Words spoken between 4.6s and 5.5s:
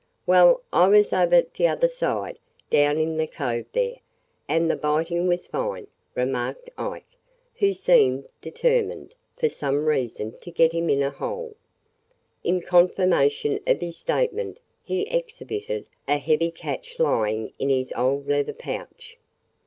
the bitin' was